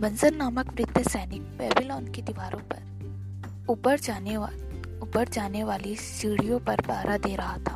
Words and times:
बंजर 0.00 0.34
नामक 0.34 0.68
वृद्ध 0.72 1.08
सैनिक 1.08 1.42
बेबीलोन 1.42 2.06
की 2.08 2.22
दीवारों 2.22 2.58
पर 2.58 3.66
ऊपर 3.68 3.98
जाने 3.98 4.36
वा 4.36 5.24
जाने 5.24 5.64
वाली 5.64 5.94
सीढ़ियों 5.96 6.58
पर 6.58 6.80
पहरा 6.80 7.16
दे 7.16 7.34
रहा 7.36 7.56
था। 7.58 7.74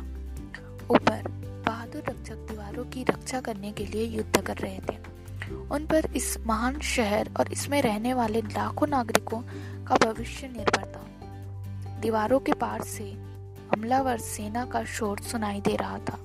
ऊपर 0.89 1.27
बहादुर 1.67 2.03
रक्षक 2.09 2.35
दीवारों 2.49 2.85
की 2.85 3.03
रक्षा 3.03 3.41
करने 3.41 3.71
के 3.71 3.85
लिए 3.85 4.05
युद्ध 4.05 4.41
कर 4.41 4.57
रहे 4.57 4.79
थे। 4.79 4.97
उन 5.71 5.85
पर 5.85 6.05
इस 6.15 6.37
महान 6.47 6.79
शहर 6.79 7.29
और 7.39 7.51
इसमें 7.51 7.81
रहने 7.81 8.13
वाले 8.13 8.41
लाखों 8.41 8.87
नागरिकों 8.87 9.41
का 9.85 9.95
भविष्य 10.05 10.47
निर्भर 10.47 10.85
था। 10.85 11.05
दीवारों 12.01 12.39
के 12.39 12.53
पार 12.53 12.81
से 12.81 13.11
हमलावर 13.75 14.17
सेना 14.17 14.65
का 14.65 14.83
शोर 14.83 15.19
सुनाई 15.19 15.61
दे 15.61 15.75
रहा 15.75 15.99
था। 15.99 16.17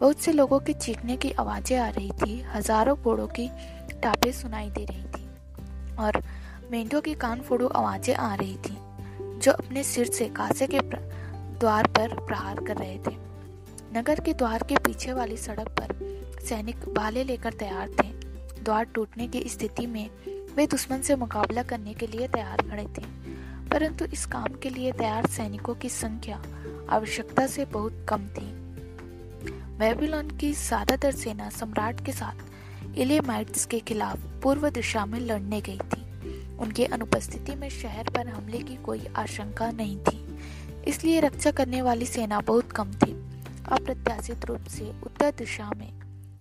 बहुत 0.00 0.20
से 0.20 0.32
लोगों 0.32 0.60
के 0.60 0.72
चीखने 0.72 1.16
की 1.16 1.30
आवाज़ें 1.30 1.78
आ 1.78 1.88
रही 1.88 2.10
थी। 2.22 2.40
हज़ारों 2.54 2.96
घोड़ों 2.96 3.26
की 3.26 3.50
टापे 4.02 4.32
सुनाई 4.32 4.70
दे 4.70 4.84
रही 4.84 5.02
थी। 5.02 5.23
और 5.98 6.22
मेंढों 6.70 7.00
की 7.00 7.14
कान 7.16 7.40
फोड़ो 7.40 7.66
आवाज़ें 7.68 8.14
आ 8.14 8.34
रही 8.34 8.56
थी, 8.58 8.76
जो 9.38 9.52
अपने 9.52 9.82
सिर 9.84 10.06
से 10.08 10.28
कासे 10.30 10.66
के 10.66 10.80
द्वार 10.80 11.86
पर 11.88 12.14
प्रहार 12.16 12.64
कर 12.66 12.76
रहे 12.76 12.98
थे। 12.98 13.16
नगर 13.92 14.20
के 14.20 14.32
द्वार 14.34 14.62
के 14.68 14.76
पीछे 14.76 15.12
वाली 15.12 15.36
सड़क 15.36 15.68
पर 15.80 16.42
सैनिक 16.44 16.88
भाले 16.94 17.24
लेकर 17.24 17.52
तैयार 17.54 17.90
थे। 17.92 18.08
द्वार 18.62 18.84
टूटने 18.84 19.26
की 19.28 19.42
स्थिति 19.48 19.86
में 19.86 20.08
वे 20.56 20.66
दुश्मन 20.66 21.00
से 21.00 21.16
मुकाबला 21.16 21.62
करने 21.62 21.94
के 21.94 22.06
लिए 22.06 22.28
तैयार 22.28 22.62
खड़े 22.62 22.84
थे, 22.88 23.04
परंतु 23.70 24.04
इस 24.04 24.24
काम 24.26 24.54
के 24.62 24.70
लिए 24.70 24.92
तैयार 24.92 25.26
सैनिकों 25.26 25.74
की 25.74 25.88
संख्या 25.90 26.42
आवश्यकता 26.90 27.46
से 27.46 27.64
बहुत 27.64 28.04
कम 28.08 28.26
थी। 28.28 28.52
बेबीलोन 29.78 30.30
की 30.30 30.52
ज़्यादातर 30.52 31.12
सेना 31.12 31.48
सम्राट 31.50 32.04
के 32.06 32.12
साथ 32.12 32.42
इलेमाइट्स 32.94 33.64
के 33.66 33.78
खिलाफ 33.80 34.18
पूर्व 34.42 34.68
दिशा 34.70 35.04
में 35.06 35.18
लड़ने 35.20 35.60
गई 35.60 35.78
थी। 35.78 36.02
उनके 36.56 36.84
अनुपस्थिति 36.86 37.54
में 37.54 37.68
शहर 37.70 38.10
पर 38.10 38.28
हमले 38.28 38.58
की 38.58 38.76
कोई 38.76 39.06
आशंका 39.16 39.70
नहीं 39.70 39.96
थी। 39.98 40.20
इसलिए 40.88 41.20
रक्षा 41.20 41.50
करने 41.50 41.82
वाली 41.82 42.06
सेना 42.06 42.40
बहुत 42.40 42.72
कम 42.72 42.92
थी। 42.94 43.12
अप्रत्याशित 43.72 44.44
रूप 44.44 44.64
से 44.68 44.90
उत्तर 45.06 45.30
दिशा 45.38 45.70
में 45.76 45.90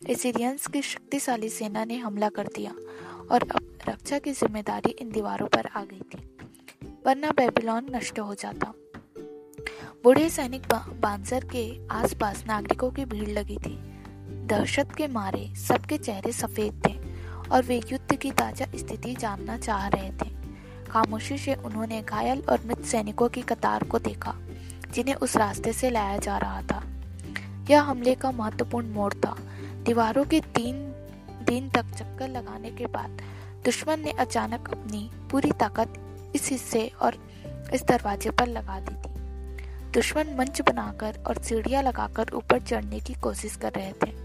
एसिरियंस 0.10 0.68
की 0.68 0.82
शक्तिशाली 0.82 1.50
सेना 1.50 1.84
ने 1.86 1.98
हमला 1.98 2.30
कर 2.30 2.48
दिया 2.56 2.72
और 3.32 3.44
अब 3.46 3.78
रक्षा 3.90 4.20
की 4.20 4.32
ज़िम्मेदारी 4.34 4.92
इन 4.92 5.12
दीवारों 5.12 5.48
पर 5.48 5.68
आ 5.68 5.84
गई 5.84 6.02
थी, 6.12 6.18
वरना 7.06 7.32
बेबीलोन 7.32 7.88
नष्ट 7.96 8.20
हो 8.20 8.36
जाता। 8.36 8.74
बूढ़े 10.04 10.30
सैनिक 10.30 10.68
बांसर 11.02 11.46
के 11.46 11.66
आसपास 11.92 12.44
नागरिकों 12.48 12.92
की 12.92 13.06
भीड़ 13.06 13.30
लगी 13.30 13.58
थी। 13.58 13.78
दहशत 14.44 14.90
के 14.98 15.08
मारे 15.08 15.48
सबके 15.58 15.98
चेहरे 15.98 16.32
सफ़ेद 16.32 16.82
थे 16.88 16.94
और 17.50 17.64
वे 17.64 17.76
युद्ध 17.92 18.16
की 18.16 18.32
ताज़ा 18.32 18.66
स्थिति 18.76 19.14
जानना 19.16 19.58
चाह 19.58 19.88
रहे 19.88 20.10
थे। 20.12 20.30
खामोशी 20.92 21.38
से 21.38 21.54
उन्होंने 21.56 22.02
घायल 22.02 22.42
और 22.50 22.66
मृत 22.66 22.84
सैनिकों 22.86 23.28
की 23.30 23.42
कतार 23.42 23.84
को 23.84 24.00
देखा, 24.00 24.34
जिन्हें 24.94 25.16
उस 25.16 25.36
रास्ते 25.38 25.74
से 25.74 25.90
लाया 25.90 26.18
जा 26.18 26.38
रहा 26.38 26.62
था। 26.62 26.82
यह 27.70 27.82
हमले 27.82 28.16
का 28.16 28.32
महत्वपूर्ण 28.32 28.88
मोड़ 28.88 29.14
था। 29.14 29.36
दीवारों 29.86 30.26
के 30.26 30.40
तीन 30.56 30.82
दिन 31.46 31.70
तक 31.70 31.96
चक्कर 31.96 32.30
लगाने 32.30 32.72
के 32.72 32.86
बाद 32.86 33.22
दुश्मन 33.66 34.00
ने 34.00 34.12
अचानक 34.12 34.70
अपनी 34.70 35.10
पूरी 35.32 35.52
ताकत 35.52 35.94
इस 36.36 36.50
हिस्से 36.50 36.88
और 37.02 37.18
इस 37.74 37.84
दरवाजे 37.84 38.30
पर 38.30 38.48
लगा 38.48 38.80
दी 38.80 38.96
थी। 38.96 39.14
दुश्मन 39.92 40.36
मंच 40.40 40.62
बनाकर 40.62 41.24
और 41.28 41.42
सीढ़ियाँ 41.44 41.84
लगाकर 41.84 42.34
ऊपर 42.34 42.62
चढ़ने 42.62 43.00
की 43.00 43.14
कोशिश 43.14 43.56
कर 43.56 43.72
रहे 43.72 43.92
थे। 43.92 44.23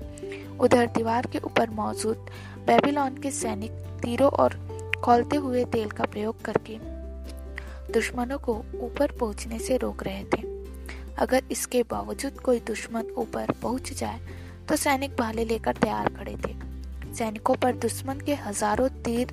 उधर 0.61 0.87
दीवार 0.87 1.27
के 1.27 1.39
ऊपर 1.39 1.71
मौजूद 1.71 2.27
बेबीलोन 2.67 3.17
के 3.17 3.31
सैनिक 3.31 3.73
तीरों 4.03 4.31
और 4.33 4.57
खोलते 5.05 5.37
हुए 5.37 5.65
तेल 5.67 5.91
का 5.91 6.05
प्रयोग 6.05 6.43
करके 6.43 6.79
दुश्मनों 7.93 8.39
को 8.39 8.55
ऊपर 8.77 9.13
पहुँचने 9.13 9.59
से 9.59 9.77
रोक 9.77 10.03
रहे 10.03 10.25
थे। 10.25 10.43
अगर 11.19 11.43
इसके 11.51 11.83
बावजूद 11.83 12.41
कोई 12.41 12.61
दुश्मन 12.67 13.11
ऊपर 13.19 13.53
पहुँच 13.63 13.93
जाए 13.93 14.21
तो 14.69 14.77
सैनिक 14.77 15.17
भाले 15.17 15.45
लेकर 15.45 15.77
तैयार 15.77 16.09
खड़े 16.15 16.37
थे। 16.37 16.55
सैनिकों 17.15 17.55
पर 17.55 17.77
दुश्मन 17.77 18.21
के 18.21 18.35
हज़ारों 18.37 18.89
तीर, 19.05 19.31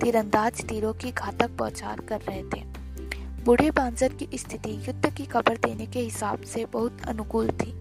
तीरंदाज 0.00 0.64
तीरों 0.64 0.92
की 0.94 1.10
घातक 1.12 1.50
बौछार 1.58 2.00
कर 2.00 2.20
रहे 2.20 2.42
थे। 2.44 2.64
बूढ़े 3.44 3.70
बांजर 3.70 4.12
की 4.12 4.28
स्थिति 4.34 4.70
युद्ध 4.88 5.14
की 5.14 5.24
खबर 5.24 5.56
देने 5.56 5.86
के 5.86 6.00
हिसाब 6.00 6.42
से 6.44 6.64
बहुत 6.64 7.02
अनुकूल 7.08 7.50
थी। 7.54 7.72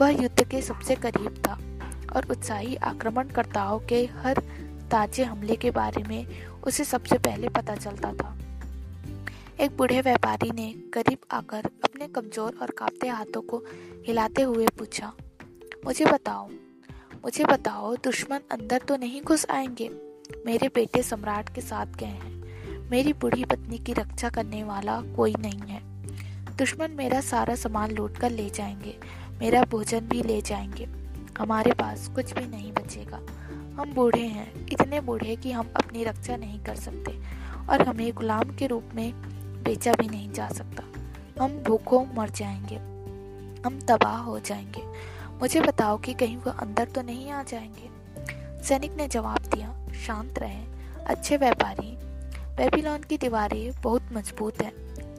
वह 0.00 0.24
के 0.50 0.62
सबसे 0.62 0.94
करीब 0.94 1.42
था 1.46 1.58
और 2.16 2.26
उत्साही 2.30 2.76
आक्रमणकर्ताओं 2.76 3.78
के 3.80 4.04
हर 4.04 4.40
ताजे 4.90 5.24
हमले 5.24 5.56
के 5.56 5.70
बारे 5.70 6.02
में 6.02 6.26
उसे 6.62 6.84
सबसे 6.84 7.18
पहले 7.18 7.48
पता 7.48 7.74
चलता 7.76 8.12
था। 8.12 8.36
एक 9.60 9.76
बूढ़े 9.76 10.00
व्यापारी 10.00 10.50
ने 10.50 10.72
करीब 10.94 11.18
आकर 11.30 11.70
अपने 11.84 12.08
कमज़ोर 12.08 12.58
और 12.62 12.70
कांपते 12.70 13.08
हाथों 13.08 13.42
को 13.42 13.64
हिलाते 14.06 14.42
हुए 14.42 14.66
पूछा, 14.78 15.12
मुझे 15.84 16.04
बताओ 16.04 16.48
मुझे 17.24 17.44
बताओ, 17.44 17.94
दुश्मन 17.96 18.40
अंदर 18.50 18.78
तो 18.78 18.96
नहीं 18.96 19.22
घुस 19.22 19.46
आएँगे? 19.50 19.88
मेरे 20.46 20.68
बेटे 20.68 21.02
सम्राट 21.02 21.54
के 21.54 21.60
साथ 21.60 21.86
गए 21.86 22.06
हैं। 22.06 22.88
मेरी 22.90 23.12
बूढ़ी 23.12 23.44
पत्नी 23.44 23.78
की 23.78 23.92
रक्षा 23.92 24.28
करने 24.28 24.62
वाला 24.64 25.00
कोई 25.16 25.34
नहीं 25.38 25.60
है। 25.60 25.80
दुश्मन 26.56 26.90
मेरा 26.90 27.20
सारा 27.20 27.54
सामान 27.54 27.90
लूट 27.90 28.16
कर 28.16 28.30
ले 28.30 28.48
जाएँगे। 28.50 28.96
मेरा 29.38 29.62
भोजन 29.62 30.00
भी 30.00 30.22
ले 30.22 30.40
जाएँगे। 30.40 30.88
हमारे 31.38 31.72
पास 31.72 32.08
कुछ 32.08 32.32
भी 32.32 32.46
नहीं 32.46 32.72
बचेगा। 32.72 33.16
हम 33.82 33.92
बूढ़े 33.94 34.26
हैं, 34.26 34.66
इतने 34.72 35.00
बूढ़े 35.00 35.36
कि 35.36 35.52
हम 35.52 35.70
अपनी 35.76 36.04
रक्षा 36.04 36.36
नहीं 36.36 36.60
कर 36.60 36.74
सकते 36.74 37.22
और 37.68 37.88
हमें 37.88 38.12
गुलाम 38.12 38.42
के 38.42 38.66
रूप 38.66 38.84
में 38.94 39.12
बेचा 39.62 39.92
भी 39.92 40.08
नहीं 40.08 40.32
जा 40.32 40.48
सकता। 40.48 40.82
हम 41.44 41.52
भूखों 41.52 42.06
मर 42.14 42.30
जाएँगे। 42.30 42.76
हम 43.66 43.80
तबाह 43.80 44.16
हो 44.16 44.40
जाएँगे। 44.40 44.82
मुझे 45.40 45.60
बताओ 45.60 45.98
कि 45.98 46.14
कहीं 46.14 46.36
वो 46.36 46.50
अंदर 46.50 46.84
तो 46.84 47.02
नहीं 47.02 47.30
आ 47.30 47.42
जाएँगे? 47.42 47.90
सैनिक 48.64 48.96
ने 48.96 49.08
जवाब 49.08 49.38
दिया, 49.38 49.88
शांत 50.06 50.38
रहे। 50.38 50.66
अच्छे 51.06 51.36
व्यापारी 51.36 51.96
बेबीलोन 52.56 52.98
की 52.98 53.18
दीवारें 53.18 53.72
बहुत 53.82 54.02
मज़बूत 54.12 54.62
हैं। 54.62 54.72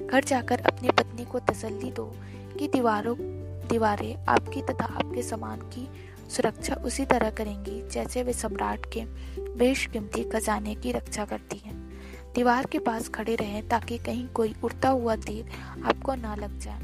घर 0.07 0.23
जाकर 0.23 0.59
अपनी 0.61 0.89
पत्नी 0.89 1.25
को 1.25 1.39
तसल्ली 1.39 1.91
दो 1.91 2.15
कि 2.59 2.67
दीवारों 2.67 3.36
दीवारें 3.67 4.25
आपकी 4.25 4.61
तथा 4.61 4.85
आपके 4.85 5.23
सामान 5.23 5.59
की 5.59 5.89
सुरक्षा 6.29 6.75
उसी 6.75 7.05
तरह 7.05 7.29
करेंगी 7.29 7.89
जैसे 7.89 8.23
वे 8.23 8.33
सम्राट 8.33 8.85
के 8.93 9.05
बेशकीमती 9.39 10.23
खजाने 10.23 10.75
की 10.75 10.91
रक्षा 10.91 11.25
करती 11.25 11.57
हैं। 11.57 11.87
दीवार 12.35 12.65
के 12.65 12.79
पास 12.79 13.09
खड़े 13.09 13.35
रहें 13.35 13.67
ताकि 13.67 13.97
कहीं 13.97 14.27
कोई 14.27 14.55
उड़ता 14.63 14.89
हुआ 14.89 15.15
तीर 15.15 15.45
आपको 15.85 16.15
ना 16.15 16.35
लग 16.35 16.59
जाए। 16.59 16.79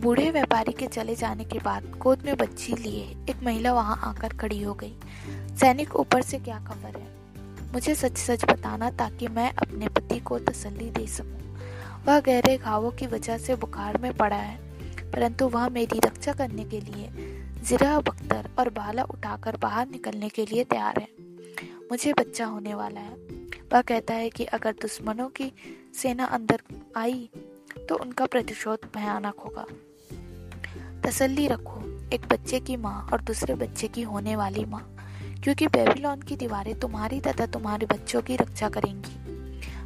बूढ़े 0.00 0.30
व्यापारी 0.30 0.72
के 0.72 0.86
चले 0.86 1.14
जाने 1.14 1.44
के 1.44 1.58
बाद 1.58 1.90
गोद 1.90 2.22
में 2.24 2.36
बच्ची 2.36 2.74
लिए 2.74 3.16
एक 3.30 3.42
महिला 3.42 3.72
वहाँ 3.72 4.00
आकर 4.04 4.28
खड़ी 4.28 4.62
हो 4.62 4.74
गई। 4.74 4.94
सैनिक 5.56 5.96
ऊपर 5.96 6.22
से 6.22 6.38
क्या 6.38 6.58
खबर 6.58 6.98
है? 6.98 7.08
मुझे 7.72 7.94
सच 7.94 8.18
सच 8.18 8.44
बताना 8.44 8.90
ताकि 8.90 9.28
मैं 9.28 9.52
अपने 9.52 9.88
पति 9.88 10.20
को 10.20 10.38
तसल्ली 10.38 10.90
दे 10.90 11.06
सकूँ। 11.06 11.53
वह 12.06 12.20
गहरे 12.20 12.56
घावों 12.58 12.90
की 12.90 13.06
वजह 13.06 13.38
से 13.38 13.54
बुखार 13.56 13.96
में 13.98 14.12
पड़ा 14.12 14.36
है, 14.36 14.56
परंतु 15.10 15.48
वह 15.48 15.68
मेरी 15.68 15.98
रक्षा 15.98 16.32
करने 16.32 16.64
के 16.64 16.80
लिए 16.80 17.10
जिरा 17.62 17.98
बख्तर 18.00 18.48
और 18.58 18.70
बाला 18.70 19.02
उठाकर 19.02 19.56
बाहर 19.56 19.88
निकलने 19.88 20.28
के 20.28 20.46
लिए 20.46 20.64
तैयार 20.64 20.98
है। 20.98 21.08
मुझे 21.90 22.12
बच्चा 22.12 22.46
होने 22.46 22.74
वाला 22.74 23.00
है। 23.00 23.16
वह 23.72 23.80
कहता 23.80 24.14
है 24.14 24.28
कि 24.30 24.44
अगर 24.44 24.72
दुश्मनों 24.72 25.28
की 25.28 25.50
सेना 25.94 26.24
अंदर 26.24 26.62
आई 26.96 27.28
तो 27.88 27.94
उनका 27.94 28.26
प्रतिशोध 28.26 28.78
भयानक 28.94 29.40
होगा। 29.40 29.66
तसल्ली 31.02 31.46
रखो, 31.48 31.80
एक 32.12 32.26
बच्चे 32.28 32.60
की 32.60 32.76
माँ 32.76 33.08
और 33.12 33.20
दूसरे 33.20 33.54
बच्चे 33.54 33.88
की 33.88 34.02
होने 34.02 34.36
वाली 34.36 34.64
माँ, 34.64 34.82
क्योंकि 35.44 35.66
बेबीलोन 35.66 36.22
की 36.22 36.36
दीवारें 36.36 36.78
तुम्हारी 36.80 37.20
तथा 37.20 37.46
तुम्हारे 37.46 37.86
बच्चों 37.86 38.22
की 38.22 38.36
रक्षा 38.36 38.68
करेंगी। 38.68 39.16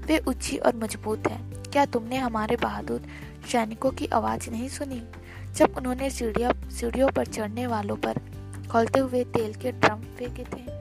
वे 0.07 0.19
ऊँची 0.29 0.57
और 0.57 0.77
मज़बूत 0.77 1.29
हैं। 1.29 1.58
क्या 1.73 1.85
तुमने 1.85 2.17
हमारे 2.17 2.57
बहादुर 2.57 3.03
सैनिकों 3.53 3.91
की 3.91 4.07
आवाज़ 4.07 4.51
नहीं 4.51 4.69
सुनी? 4.69 5.03
जब 5.55 5.75
उन्होंने 5.77 6.11
सीढ़िया, 6.11 6.53
सीढ़ियों 6.71 7.09
पर 7.09 7.27
चढ़ने 7.27 7.67
वालों 7.67 7.97
पर 7.97 8.19
खोलते 8.73 9.01
हुए 9.01 9.25
तेल 9.25 9.55
के 9.55 9.73
ड्रम 9.73 10.01
फेंके 10.01 10.45
थे। 10.45 10.79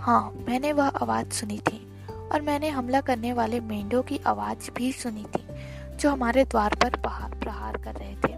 हाँ 0.00 0.32
मैंने 0.48 0.72
वह 0.72 0.88
आवाज़ 0.88 1.30
सुनी 1.30 1.58
थी 1.58 1.92
और 2.32 2.40
मैंने 2.40 2.68
हमला 2.68 3.00
करने 3.00 3.32
वाले 3.32 3.60
मेंढों 3.60 4.02
की 4.02 4.20
आवाज़ 4.26 4.70
भी 4.76 4.92
सुनी 4.92 5.24
थी, 5.24 5.46
जो 5.96 6.10
हमारे 6.10 6.44
द्वार 6.44 6.74
पर 6.74 6.90
प्रहार 7.40 7.76
कर 7.76 7.94
रहे 7.94 8.14
थे। 8.14 8.32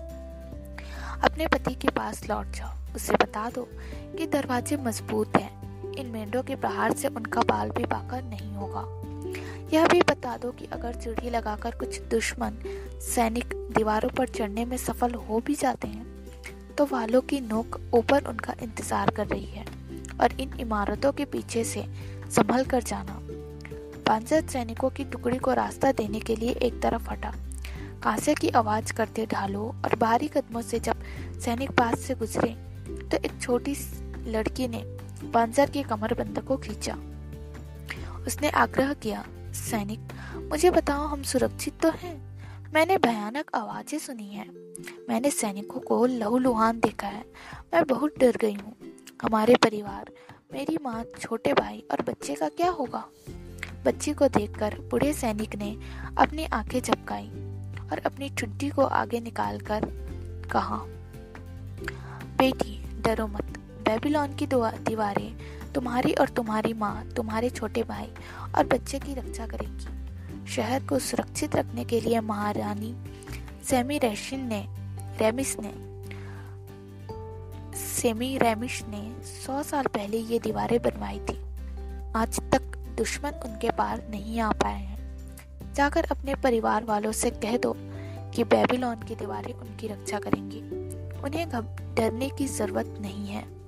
अपने 1.23 1.46
पति 1.46 1.75
के 1.75 1.88
पास 1.88 2.28
लौट 2.31 2.46
जाओ। 2.46 2.94
उसे 2.96 3.12
बता 3.12 3.50
दो 3.50 3.69
कि 4.19 4.26
दरवाजे 4.26 4.76
मज़बूत 4.76 5.32
हैं। 5.37 5.62
इन 5.93 6.06
मेंढों 6.06 6.43
के 6.43 6.56
प्रहार 6.56 6.93
से 6.93 7.08
उनका 7.08 7.40
बाल 7.40 7.70
भी 7.70 7.85
पाकर 7.85 8.23
नहीं 8.23 8.52
होगा। 8.52 9.01
यह 9.72 9.86
भी 9.86 10.00
बता 10.00 10.36
दो 10.36 10.50
कि 10.50 10.66
अगर 10.72 10.94
चिड़ी 10.94 11.30
लगाकर 11.30 11.74
कुछ 11.74 12.00
दुश्मन 12.10 12.56
सैनिक 13.04 13.54
दीवारों 13.76 14.08
पर 14.08 14.28
चढ़ने 14.28 14.64
में 14.64 14.76
सफल 14.76 15.14
हो 15.20 15.40
भी 15.40 15.54
जाते 15.54 15.88
हैं 15.88 16.74
तो 16.76 16.86
वालों 16.86 17.20
की 17.20 17.40
नोक 17.40 17.80
ऊपर 17.94 18.24
उनका 18.24 18.54
इंतज़ार 18.62 19.10
कर 19.10 19.26
रही 19.26 19.46
है 19.46 19.64
और 20.20 20.40
इन 20.40 20.52
इमारतों 20.60 21.12
के 21.12 21.24
पीछे 21.24 21.64
से 21.64 21.84
संभल 22.30 22.64
कर 22.64 22.82
जाना। 22.82 23.19
पांचर 24.06 24.46
सैनिकों 24.48 24.90
की 24.90 25.04
टुकड़ी 25.04 25.38
को 25.38 25.52
रास्ता 25.54 25.92
देने 25.92 26.20
के 26.20 26.36
लिए 26.36 26.52
एक 26.62 26.80
तरफ़ 26.82 27.10
हटा। 27.10 27.32
कांसे 28.02 28.34
की 28.34 28.48
आवाज़ 28.50 28.92
करते 28.92 29.26
ढालो 29.26 29.66
और 29.84 29.96
भारी 29.98 30.28
कदमों 30.28 30.62
से 30.62 30.80
जब 30.80 31.02
सैनिक 31.44 31.70
पास 31.70 31.98
से 31.98 32.14
गुजरे 32.14 32.54
तो 33.10 33.16
एक 33.16 33.40
छोटी 33.40 33.76
लड़की 34.26 34.68
ने 34.68 34.82
पांजर 35.34 35.70
की 35.70 35.82
कमरबंद 35.82 36.38
को 36.38 36.56
खींचा। 36.56 36.96
उसने 38.26 38.50
आग्रह 38.50 38.92
किया 38.94 39.25
सैनिक, 39.52 40.00
मुझे 40.50 40.70
बताओ 40.70 41.06
हम 41.06 41.22
सुरक्षित 41.22 41.81
तो 41.81 41.90
हैं? 41.90 42.38
मैंने 42.75 42.96
भयानक 42.96 43.50
आवाज़ें 43.54 43.99
सुनी 43.99 44.28
है। 44.28 44.49
मैंने 45.08 45.31
सैनिकों 45.31 45.81
को 45.81 46.06
लहूलुहान 46.06 46.81
देखा 46.81 47.06
है। 47.06 47.25
मैं 47.75 47.84
बहुत 47.84 48.14
डर 48.19 48.37
गई 48.37 48.54
हूँ। 48.54 48.76
हमारे 49.22 49.54
परिवार, 49.54 50.10
मेरी 50.52 50.78
माँ, 50.82 51.04
छोटे 51.20 51.52
भाई 51.52 51.84
और 51.90 52.02
बच्चे 52.02 52.34
का 52.34 52.49
क्या 52.49 52.70
होगा? 52.70 53.04
बच्ची 53.84 54.12
को 54.12 54.28
देखकर 54.28 54.78
बूढ़े 54.81 55.12
सैनिक 55.12 55.56
ने 55.56 55.76
अपनी 56.19 56.44
आँखें 56.44 56.81
झपकाई 56.82 57.28
और 57.93 58.02
अपनी 58.06 58.31
चुड्डी 58.31 58.70
को 58.70 58.82
आगे 58.82 59.20
निकालकर 59.20 59.81
कहा, 60.52 60.81
बेटी, 62.38 63.00
डरो 63.02 63.26
मत। 63.26 63.58
बेबीलोन 63.88 64.34
की 64.34 64.46
दीवारें 64.46 65.62
तुम्हारी 65.74 66.12
और 66.12 66.28
तुम्हारी 66.28 66.72
माँ, 66.72 67.04
तुम्हारे 67.16 67.50
छोटे 67.50 67.82
भाई 67.82 68.08
और 68.54 68.66
बच्चे 68.66 68.98
की 68.98 69.14
रक्षा 69.14 69.46
करेंगी। 69.46 70.02
शहर 70.46 70.82
को 70.82 70.98
सुरक्षित 70.98 71.56
रखने 71.56 71.84
के 71.84 72.00
लिए 72.00 72.20
महारानी 72.20 72.96
सेमी 73.64 73.98
रेशिन 73.98 74.46
ने, 74.46 74.66
रेमिस 75.19 75.56
ने, 75.60 75.92
सेमी 77.76 78.38
रेमिश 78.38 78.82
ने 78.88 79.24
सौ 79.24 79.62
साल 79.62 79.86
पहले 79.86 80.19
ये 80.19 80.38
दीवारें 80.38 80.82
बनवाई 80.82 81.19
थी। 81.19 81.40
आज 82.16 82.40
तक 82.40 82.62
दुश्मन 82.76 83.30
उनके 83.30 83.70
पार 83.70 84.08
नहीं 84.10 84.40
आ 84.40 84.52
पाए 84.52 84.80
हैं। 84.80 84.92
जाकर 85.75 86.04
अपने 86.04 86.34
परिवार 86.34 86.84
वालों 86.84 87.12
से 87.12 87.30
कह 87.30 87.56
दो 87.56 87.76
कि 88.34 88.44
बेबीलोन 88.44 88.96
की 88.96 89.14
दीवारें 89.14 89.52
उनकी 89.52 89.88
रक्षा 89.88 90.18
करेंगी। 90.18 90.60
उन्हें 91.20 91.48
डरने 91.94 92.28
की 92.28 92.46
ज़रूरत 92.46 92.98
नहीं 93.00 93.26
है। 93.26 93.62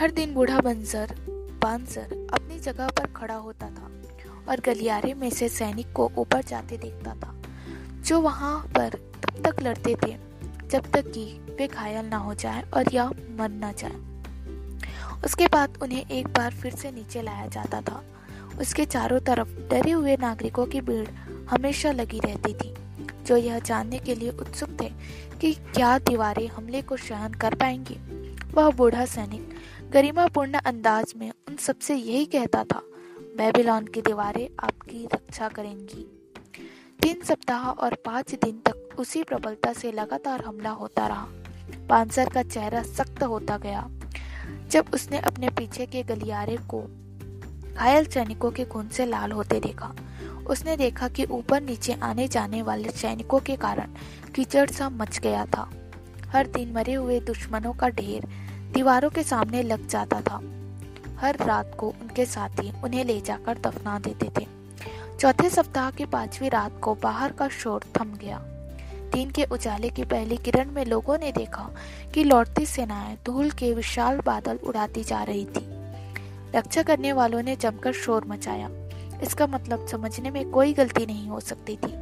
हर 0.00 0.10
दिन 0.10 0.34
बूढ़ा 0.34 0.60
बंसर 0.60 1.14
बांसर 1.62 2.28
अपनी 2.32 2.58
जगह 2.58 2.88
पर 2.88 3.06
खड़ा 3.06 3.34
होता 3.34 3.66
था 3.66 3.90
और 4.48 4.60
गलियारे 4.60 5.14
में 5.14 5.30
से 5.30 5.48
सैनिक 5.48 5.92
को 5.92 6.12
ऊपर 6.18 6.42
जाते 6.42 6.76
देखता 6.76 7.14
था। 7.14 7.34
जो 8.02 8.20
वहाँ 8.20 8.60
पर 8.60 8.88
तब 8.92 9.42
तक 9.46 9.62
लड़ते 9.62 9.96
थे, 10.06 10.16
जब 10.68 10.90
तक 10.90 11.10
कि 11.10 11.24
वे 11.58 11.66
घायल 11.66 12.06
ना 12.06 12.16
हो 12.16 12.34
जाए 12.34 12.62
और 12.74 12.84
या 12.94 13.08
मर 13.08 13.48
ना 13.48 13.72
जाए। 13.72 13.92
उसके 15.24 15.46
बाद 15.46 15.78
उन्हें 15.82 16.10
एक 16.10 16.28
बार 16.28 16.50
फिर 16.52 16.74
से 16.74 16.90
नीचे 16.90 17.22
लाया 17.22 17.46
जाता 17.46 17.80
था। 17.80 18.04
उसके 18.60 18.84
चारों 18.84 19.20
तरफ़ 19.20 19.48
डरे 19.48 19.90
हुए 19.90 20.16
नागरिकों 20.16 20.66
की 20.66 20.80
भीड़ 20.80 21.08
हमेशा 21.50 21.92
लगी 21.92 22.20
रहती 22.24 22.54
थी, 22.54 22.74
जो 23.26 23.36
यह 23.36 23.58
जानने 23.58 23.98
के 23.98 24.14
लिए 24.14 24.30
उत्सुक 24.30 24.68
थे 24.80 24.92
कि 25.40 25.54
क्या 25.54 25.98
दीवारें 25.98 26.48
हमले 26.48 26.82
को 26.82 26.96
सहन 26.96 27.32
कर 27.32 27.54
पाएँगी। 27.54 28.00
वह 28.54 28.70
बूढ़ा 28.70 29.04
सैनिक 29.04 29.49
गरिमापूर्ण 29.90 30.54
अंदाज 30.54 31.12
में 31.16 31.30
उन 31.30 31.56
सबसे 31.56 31.94
यही 31.94 32.26
कहता 32.26 32.64
था, 32.64 32.82
बेबीलोन 33.36 33.86
की 33.86 34.00
दीवारें 34.00 34.48
आपकी 34.64 35.04
रक्षा 35.14 35.48
करेंगी। 35.48 36.04
तीन 37.02 37.22
सप्ताह 37.24 37.64
और 37.70 37.94
पाँच 37.94 38.34
दिन 38.34 38.60
तक 38.66 38.98
उसी 38.98 39.22
प्रबलता 39.22 39.72
से 39.72 39.92
लगातार 39.92 40.44
हमला 40.44 40.70
होता 40.70 41.06
रहा। 41.06 41.26
पांसर 41.88 42.28
का 42.28 42.42
चेहरा 42.42 42.82
सख्त 42.82 43.22
होता 43.22 43.56
गया। 43.58 43.88
जब 44.70 44.84
उसने 44.94 45.18
अपने 45.18 45.48
पीछे 45.48 45.86
के 45.86 46.02
गलियारे 46.02 46.56
को 46.56 46.82
घायल 47.74 48.06
सैनिकों 48.06 48.50
के 48.50 48.64
खून 48.64 48.88
से 48.88 49.06
लाल 49.06 49.32
होते 49.32 49.60
देखा, 49.60 49.94
उसने 50.46 50.76
देखा 50.76 51.08
कि 51.08 51.24
ऊपर 51.24 51.60
नीचे 51.60 51.92
आने 51.92 52.28
जाने 52.28 52.62
वाले 52.62 52.90
सैनिकों 52.90 53.40
के 53.40 53.56
कारण 53.56 53.94
कीचड़ 54.34 54.70
सा 54.70 54.88
मच 54.90 55.18
गया 55.18 55.44
था। 55.46 55.70
हर 56.26 56.46
दिन 56.46 56.72
मरे 56.72 56.94
हुए 56.94 57.20
दुश्मनों 57.20 57.72
का 57.72 57.88
ढेर 57.88 58.26
दीवारों 58.72 59.10
के 59.10 59.22
सामने 59.22 59.62
लग 59.62 59.86
जाता 59.86 60.20
था। 60.20 60.40
हर 61.20 61.36
रात 61.36 61.76
को 61.78 61.88
उनके 61.88 62.26
साथी 62.26 62.72
उन्हें 62.84 63.04
ले 63.04 63.20
जाकर 63.20 63.58
दफना 63.58 63.98
देते 63.98 64.30
थे। 64.40 64.46
चौथे 65.20 65.48
सप्ताह 65.50 65.90
की 65.90 66.04
पांचवी 66.04 66.48
रात 66.48 66.80
को 66.80 66.94
बाहर 66.94 67.32
का 67.32 67.48
शोर 67.48 67.84
थम 68.00 68.14
गया। 68.14 68.38
दिन 69.14 69.30
के 69.30 69.44
उजाले 69.44 69.90
की 69.90 70.04
पहली 70.04 70.36
किरण 70.36 70.70
में 70.70 70.84
लोगों 70.84 71.18
ने 71.18 71.32
देखा 71.32 71.68
कि 72.14 72.24
लौटती 72.24 72.66
सेनाएँ 72.66 73.16
धूल 73.26 73.50
के 73.50 73.74
विशाल 73.74 74.20
बादल 74.20 74.56
उड़ाती 74.56 75.04
जा 75.04 75.22
रही 75.22 75.44
थी। 75.44 75.66
रक्षा 76.56 76.82
करने 76.82 77.12
वालों 77.12 77.42
ने 77.42 77.56
जमकर 77.56 77.92
शोर 77.92 78.24
मचाया। 78.24 78.70
इसका 79.22 79.46
मतलब 79.46 79.86
समझने 79.86 80.30
में 80.30 80.50
कोई 80.50 80.72
गलती 80.72 81.06
नहीं 81.06 81.28
हो 81.28 81.40
सकती 81.40 81.76
थी। 81.76 81.92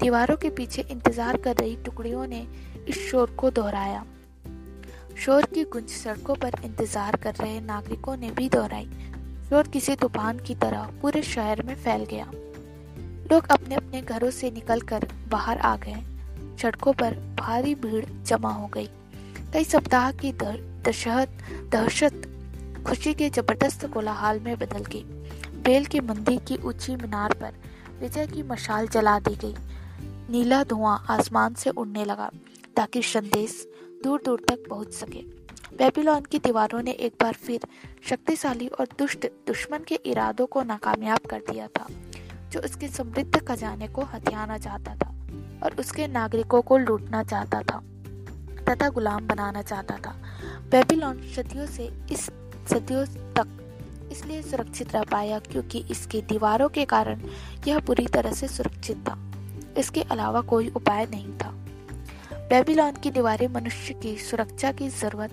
दीवारों 0.00 0.36
के 0.36 0.50
पीछे 0.50 0.82
इंतज़ार 0.82 1.36
कर 1.36 1.56
रही 1.56 1.76
टुकड़ियों 1.76 2.26
ने 2.26 2.46
इस 2.88 3.10
शोर 3.10 3.30
को 3.30 3.50
दोहराया। 3.50 4.04
शोर 5.16 5.44
की 5.44 5.62
गुंज 5.64 5.88
सड़कों 5.88 6.34
पर 6.34 6.52
इंतज़ार 6.64 7.16
कर 7.16 7.34
रहे 7.34 7.60
नागरिकों 7.60 8.16
ने 8.16 8.30
भी 8.30 8.48
दोहराई। 8.48 8.88
शोर 9.48 9.68
किसी 9.68 9.94
तूफ़ान 9.96 10.38
की 10.38 10.54
तरह 10.54 10.90
पूरे 11.02 11.22
शहर 11.22 11.62
में 11.62 11.74
फैल 11.74 12.04
गया। 12.04 12.24
लोग 13.32 13.46
अपने 13.46 13.74
अपने 13.74 14.02
घरों 14.02 14.30
से 14.30 14.50
निकलकर 14.50 15.06
बाहर 15.28 15.58
आ 15.58 15.76
गए। 15.76 16.02
सड़कों 16.62 16.92
पर 16.92 17.14
भारी 17.40 17.74
भीड़ 17.74 18.04
जमा 18.22 18.52
हो 18.52 18.66
गई। 18.66 18.88
कई 19.52 19.64
सप्ताह 19.64 20.10
की 20.12 20.32
दशहत, 20.32 21.38
दहशत, 21.72 22.22
खुशी 22.86 23.14
के 23.14 23.30
ज़बरदस्त 23.30 23.86
कोलाहल 23.86 24.40
में 24.40 24.56
बदल 24.58 24.84
गई। 24.84 25.02
बेल 25.62 25.84
के 25.84 26.00
मंदिर 26.00 26.40
की 26.40 26.56
ऊँची 26.56 26.96
मीनार 26.96 27.32
पर 27.32 27.54
विजय 28.00 28.26
की 28.26 28.42
मशाल 28.42 28.88
जला 28.88 29.18
दी 29.18 29.34
गई। 29.36 29.54
नीला 30.30 30.62
धुआँ 30.64 31.04
आसमान 31.10 31.54
से 31.54 31.70
उड़ने 31.70 32.04
लगा, 32.04 32.30
ताकि 32.76 33.02
संदेश 33.02 33.66
दूर 34.06 34.22
दूर 34.24 34.44
तक 34.48 34.58
पहुँच 34.70 34.92
सके। 34.92 35.20
बेबीलोन 35.78 36.20
की 36.20 36.38
दीवारों 36.38 36.82
ने 36.82 36.90
एक 36.90 37.14
बार 37.22 37.32
फिर 37.34 37.60
शक्तिशाली 38.08 38.68
और 38.68 38.88
दुष्ट 38.98 39.26
दुश्मन 39.46 39.78
के 39.78 39.94
इरादों 39.94 40.46
को 40.46 40.62
नाकामयाब 40.62 41.26
कर 41.30 41.40
दिया 41.50 41.66
था, 41.66 41.86
जो 42.52 42.60
उसके 42.60 42.88
समृद्ध 42.88 43.38
खजाने 43.38 43.88
को 43.88 44.02
हथियाना 44.02 44.58
चाहता 44.58 44.94
था 44.94 45.10
और 45.62 45.76
उसके 45.80 46.06
नागरिकों 46.06 46.62
को 46.62 46.78
लूटना 46.78 47.24
चाहता 47.24 47.62
था 47.62 47.82
तथा 48.68 48.88
गुलाम 48.88 49.26
बनाना 49.26 49.62
चाहता 49.62 49.96
था। 49.96 50.14
बेबीलोन 50.70 51.20
सदियों 51.36 51.66
से 51.66 51.90
इस, 52.12 52.30
सदियों 52.70 53.04
तक 53.34 54.08
इसलिए 54.12 54.42
सुरक्षित 54.42 54.94
रह 54.94 55.02
पाया 55.02 55.38
क्योंकि 55.38 55.84
इसकी 55.90 56.22
दीवारों 56.22 56.68
के 56.68 56.84
कारण 56.84 57.22
यह 57.68 57.78
पूरी 57.78 58.06
तरह 58.06 58.32
से 58.32 58.48
सुरक्षित 58.48 59.08
था। 59.08 59.18
इसके 59.78 60.02
अलावा 60.02 60.40
कोई 60.40 60.70
उपाय 60.70 61.06
नहीं 61.06 61.38
था। 61.38 61.54
बेबीलोन 62.48 62.92
की 62.92 63.10
दीवारें 63.10 63.48
मनुष्य 63.48 63.94
की 63.94 64.16
सुरक्षा 64.18 64.72
की 64.72 64.88
ज़रूरत 64.88 65.30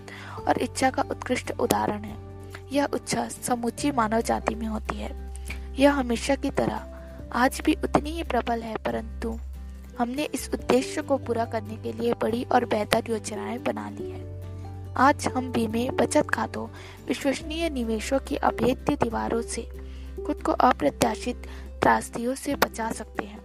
और 0.47 0.57
इच्छा 0.57 0.89
का 0.89 1.01
उत्कृष्ट 1.01 1.51
उदाहरण 1.51 2.03
है। 2.03 2.15
यह 2.71 2.87
इच्छा 2.95 3.27
समूची 3.27 3.91
मानव 3.91 4.21
जाति 4.21 4.55
में 4.55 4.67
होती 4.67 4.95
है। 4.95 5.11
यह 5.79 5.93
हमेशा 5.93 6.35
की 6.35 6.49
तरह 6.49 6.85
आज 7.33 7.61
भी 7.65 7.73
उतनी 7.73 8.09
ही 8.09 8.23
प्रबल 8.23 8.61
है, 8.61 8.75
परंतु 8.75 9.39
हमने 9.99 10.23
इस 10.23 10.49
उद्देश्य 10.53 11.01
को 11.01 11.17
पूरा 11.17 11.45
करने 11.45 11.75
के 11.75 11.93
लिए 11.93 12.13
बड़ी 12.13 12.43
और 12.43 12.65
बेहतर 12.65 13.03
योजनाएँ 13.09 13.59
बना 13.59 13.89
ली 13.89 14.09
है। 14.09 14.93
आज 14.97 15.27
हम 15.27 15.51
बीमे, 15.51 15.89
बचत 15.89 16.29
खातों, 16.29 16.67
विश्वसनीय 17.07 17.69
निवेशों 17.69 18.19
की 18.19 18.35
अभेद्य 18.35 18.95
दीवारों 18.95 19.41
से 19.41 19.61
खुद 20.25 20.41
को 20.41 20.51
अप्रत्याशित 20.51 21.47
त्रासदियों 21.81 22.35
से 22.35 22.55
बचा 22.55 22.91
सकते 22.91 23.25
हैं, 23.25 23.41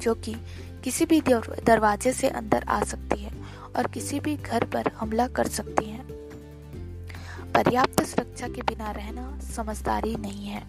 जो 0.00 0.14
कि 0.14 0.36
किसी 0.84 1.04
भी 1.04 1.20
दरवाजे 1.64 2.12
से 2.12 2.28
अंदर 2.28 2.64
आ 2.68 2.82
सकती 2.82 3.22
है 3.22 3.30
और 3.76 3.86
किसी 3.86 4.20
भी 4.20 4.36
घर 4.36 4.64
पर 4.64 4.88
हमला 4.88 5.26
कर 5.26 5.46
सकती 5.46 5.84
है। 5.84 6.04
पर्याप्त 7.52 8.04
सुरक्षा 8.04 8.48
के 8.48 8.62
बिना 8.62 8.90
रहना 8.90 9.40
समझदारी 9.40 10.16
नहीं 10.16 10.46
है। 10.46 10.62